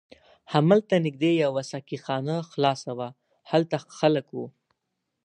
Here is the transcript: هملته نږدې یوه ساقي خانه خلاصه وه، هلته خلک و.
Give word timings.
هملته 0.53 0.95
نږدې 1.05 1.31
یوه 1.43 1.61
ساقي 1.71 1.97
خانه 2.05 2.35
خلاصه 2.51 2.91
وه، 2.97 3.09
هلته 3.49 3.75
خلک 3.97 4.27
و. 4.31 4.37